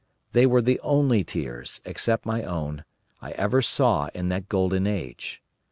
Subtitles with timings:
[0.31, 2.85] They were the only tears, except my own,
[3.21, 5.43] I ever saw in that Golden Age.